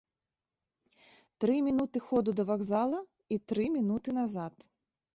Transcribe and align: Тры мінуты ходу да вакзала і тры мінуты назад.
Тры 1.45 1.59
мінуты 1.67 2.03
ходу 2.07 2.35
да 2.41 2.49
вакзала 2.53 3.05
і 3.37 3.41
тры 3.51 3.63
мінуты 3.79 4.21
назад. 4.21 4.53